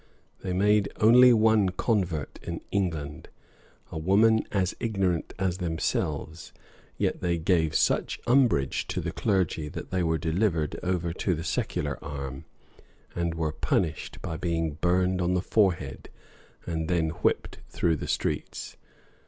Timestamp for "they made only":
0.41-1.31